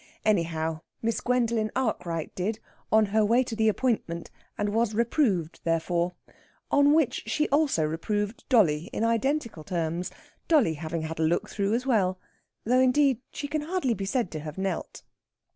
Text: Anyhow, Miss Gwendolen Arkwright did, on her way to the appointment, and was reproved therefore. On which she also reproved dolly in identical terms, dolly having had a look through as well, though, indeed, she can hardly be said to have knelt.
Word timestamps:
Anyhow, 0.25 0.81
Miss 1.03 1.21
Gwendolen 1.21 1.69
Arkwright 1.75 2.33
did, 2.33 2.59
on 2.91 3.05
her 3.13 3.23
way 3.23 3.43
to 3.43 3.55
the 3.55 3.67
appointment, 3.67 4.31
and 4.57 4.69
was 4.69 4.95
reproved 4.95 5.59
therefore. 5.63 6.15
On 6.71 6.93
which 6.93 7.21
she 7.29 7.47
also 7.49 7.83
reproved 7.85 8.43
dolly 8.49 8.85
in 8.93 9.03
identical 9.03 9.63
terms, 9.63 10.09
dolly 10.47 10.73
having 10.73 11.03
had 11.03 11.19
a 11.19 11.27
look 11.27 11.49
through 11.51 11.75
as 11.75 11.85
well, 11.85 12.17
though, 12.65 12.79
indeed, 12.79 13.21
she 13.31 13.47
can 13.47 13.61
hardly 13.61 13.93
be 13.93 14.05
said 14.05 14.31
to 14.31 14.39
have 14.39 14.57
knelt. 14.57 15.03